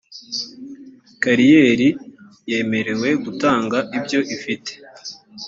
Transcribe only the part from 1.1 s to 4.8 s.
kariyeri yemerewe gutanga ibyo ifite